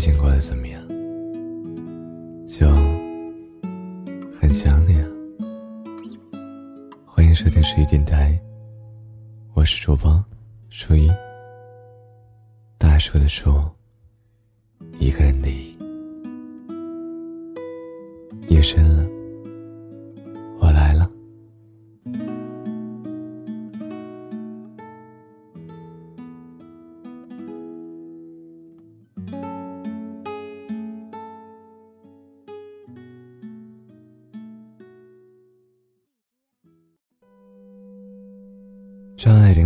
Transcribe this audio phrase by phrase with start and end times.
[0.00, 0.82] 最近过得怎么样？
[2.48, 2.66] 就
[4.40, 5.06] 很想你啊！
[7.04, 8.40] 欢迎收听十一电台，
[9.52, 10.24] 我是主播
[10.70, 11.06] 初一。
[12.78, 13.62] 大树的树，
[14.98, 15.50] 一个人的。
[18.48, 19.06] 夜深了，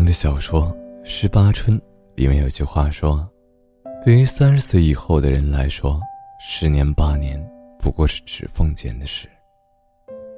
[0.04, 0.66] 的小说
[1.04, 1.78] 《十八春》
[2.14, 3.28] 里面有句话说
[4.04, 6.00] ：“对于三十岁以后的人来说，
[6.40, 7.42] 十年八年
[7.78, 9.26] 不过是指缝间的事；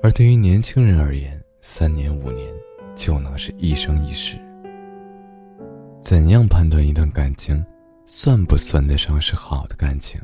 [0.02, 2.46] 而对于年轻人而言，三年五年
[2.94, 4.38] 就能是一生一世。”
[6.00, 7.64] 怎样判断一段感情，
[8.06, 10.20] 算不算得上是好的感情？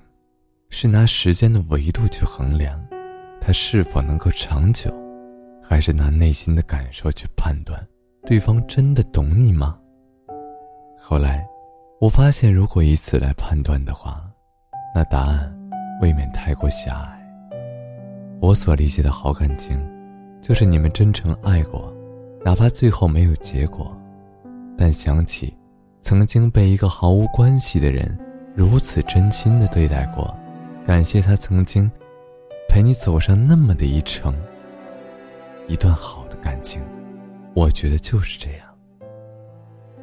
[0.70, 2.80] 是拿时间的维度去衡量，
[3.40, 4.90] 它是否能够长久，
[5.62, 7.84] 还是拿内心的感受去判断？
[8.32, 9.78] 对方真的懂你吗？
[10.98, 11.46] 后来，
[12.00, 14.24] 我发现，如果以此来判断的话，
[14.94, 15.54] 那答案
[16.00, 17.60] 未免太过狭隘。
[18.40, 19.78] 我所理解的好感情，
[20.40, 21.92] 就是你们真诚爱过，
[22.42, 23.94] 哪怕最后没有结果，
[24.78, 25.54] 但想起
[26.00, 28.18] 曾经被一个毫无关系的人
[28.54, 30.34] 如此真心的对待过，
[30.86, 31.86] 感谢他曾经
[32.66, 34.34] 陪你走上那么的一程。
[35.68, 36.80] 一段好的感情。
[37.54, 38.66] 我觉得就是这样。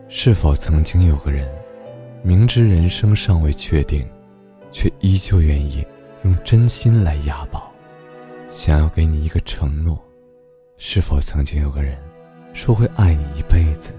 [0.07, 1.47] 是否曾经有个人，
[2.23, 4.07] 明知人生尚未确定，
[4.71, 5.85] 却依旧愿意
[6.23, 7.71] 用真心来押宝，
[8.49, 9.97] 想要给你一个承诺？
[10.77, 11.97] 是否曾经有个人，
[12.53, 13.93] 说会爱你一辈子，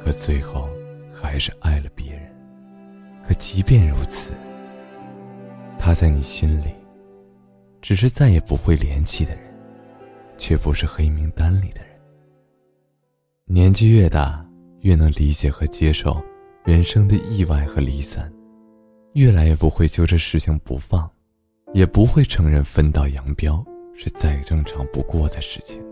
[0.00, 0.68] 可最后
[1.12, 2.22] 还是爱了别人？
[3.26, 4.32] 可即便如此，
[5.78, 6.74] 他在你心里，
[7.82, 9.44] 只是再也不会联系的人，
[10.38, 11.89] 却不是黑名单里的人。
[13.52, 14.46] 年纪越大，
[14.82, 16.22] 越能理解和接受
[16.64, 18.32] 人生的意外和离散，
[19.14, 21.10] 越来越不会揪着事情不放，
[21.74, 23.60] 也不会承认分道扬镳
[23.92, 25.82] 是再正常不过的事情。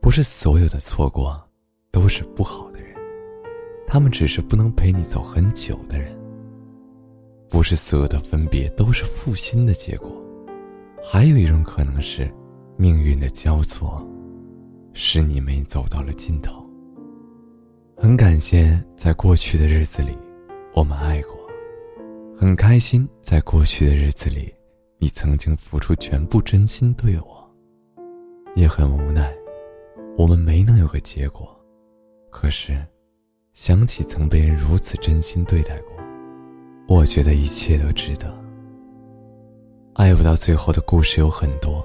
[0.00, 1.38] 不是所有的错过
[1.90, 2.96] 都是不好的人，
[3.86, 6.18] 他们只是不能陪你走很久的人。
[7.50, 10.10] 不是所有的分别都是负心的结果，
[11.02, 12.26] 还有一种可能是
[12.78, 14.02] 命运的交错。
[14.96, 16.64] 是你们走到了尽头。
[17.96, 20.16] 很感谢在过去的日子里，
[20.72, 21.36] 我们爱过，
[22.38, 24.54] 很开心在过去的日子里，
[24.98, 27.44] 你曾经付出全部真心对我。
[28.54, 29.34] 也很无奈，
[30.16, 31.48] 我们没能有个结果。
[32.30, 32.80] 可是，
[33.52, 35.96] 想起曾被人如此真心对待过，
[36.86, 38.32] 我觉得一切都值得。
[39.94, 41.84] 爱不到最后的故事有很多，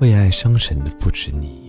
[0.00, 1.67] 为爱伤神的不止你。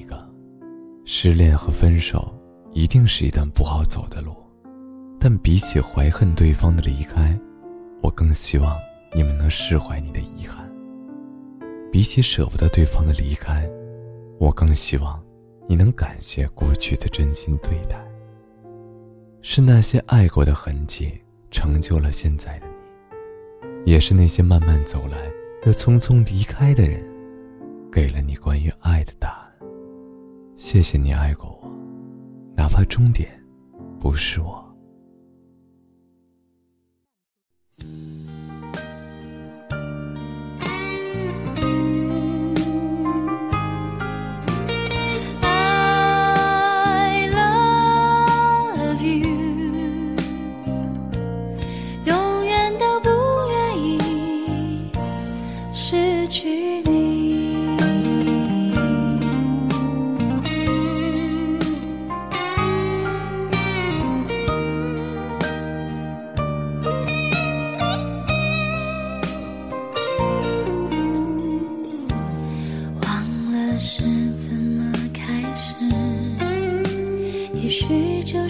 [1.11, 2.31] 失恋和分手
[2.71, 4.31] 一定是一段不好走的路，
[5.19, 7.35] 但比起怀恨对方的离开，
[8.03, 8.77] 我更希望
[9.15, 10.69] 你们能释怀你的遗憾。
[11.91, 13.67] 比起舍不得对方的离开，
[14.37, 15.19] 我更希望
[15.67, 17.97] 你能感谢过去的真心对待。
[19.41, 22.67] 是那些爱过的痕迹成就了现在的
[23.83, 25.17] 你，也是那些慢慢走来
[25.65, 27.03] 又匆匆离开的人，
[27.91, 29.48] 给了你关于爱的答案。
[30.59, 31.71] 谢谢你爱过我，
[32.57, 33.29] 哪怕终点
[33.97, 34.68] 不是我。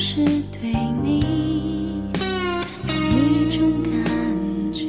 [0.01, 0.71] 是对
[1.03, 1.19] 你
[2.87, 3.91] 有一种感
[4.71, 4.85] 觉，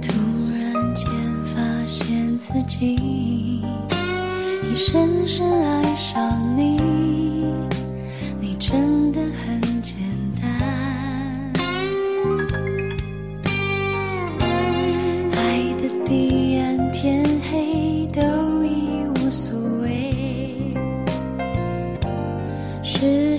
[0.00, 0.08] 突
[0.56, 1.06] 然间
[1.44, 2.96] 发现自己
[4.62, 7.11] 已深深爱上你，你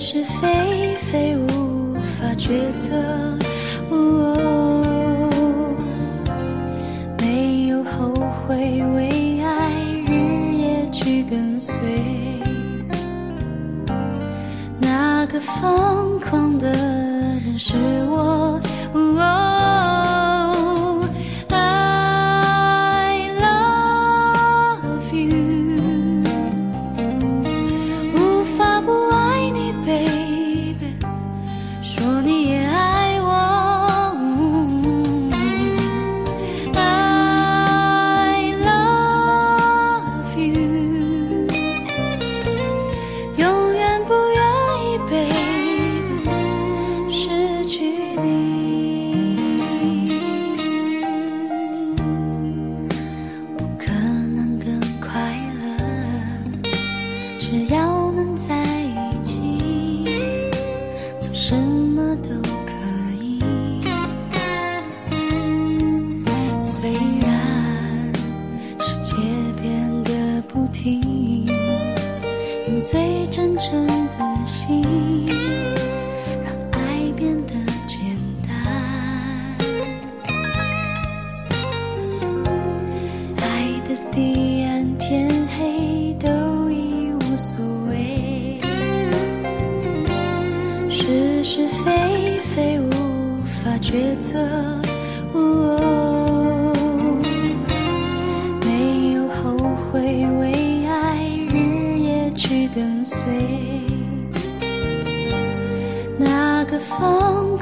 [0.00, 2.26] 是非非无法。
[2.36, 2.90] 抉择。
[7.20, 8.12] 没有后
[8.46, 9.70] 悔，为爱
[10.06, 10.12] 日
[10.52, 11.78] 夜去跟随。
[14.80, 17.76] 那个疯狂的人是
[18.10, 18.60] 我。
[18.92, 20.03] 哦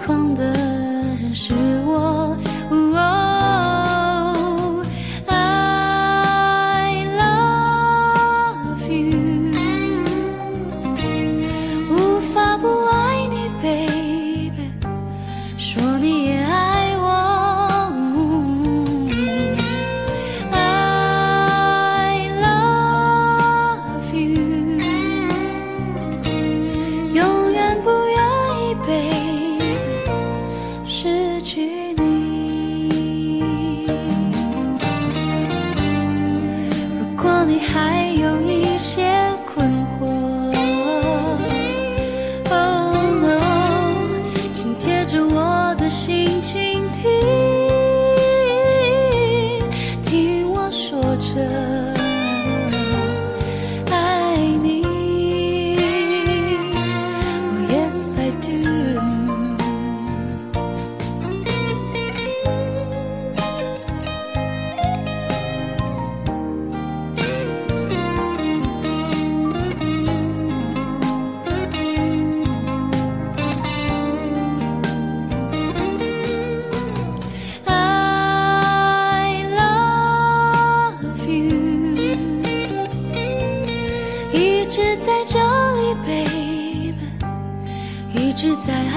[0.05, 0.72] 空的。
[88.43, 88.92] 是在。